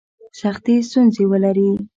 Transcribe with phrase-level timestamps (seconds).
[0.39, 1.69] سختي ستونزي ولري.